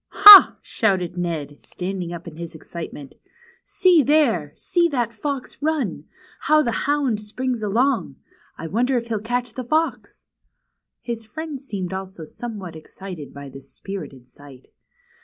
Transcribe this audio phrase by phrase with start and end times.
[0.11, 3.13] ^^Ha!" shouted Ned, standing up in his excitement.
[3.61, 4.51] See there!
[4.55, 6.05] See that fox run!
[6.39, 8.15] How the hound springs along!
[8.57, 10.27] I wonder if he'll catch the fox!"
[11.03, 14.69] His friend seemed also somewhat excited by this spirited sight.